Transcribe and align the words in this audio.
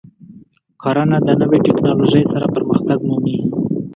کرنه 0.81 1.19
د 1.27 1.29
نوې 1.41 1.59
تکنالوژۍ 1.67 2.23
سره 2.31 2.45
پرمختګ 2.55 2.97
مومي. 3.07 3.37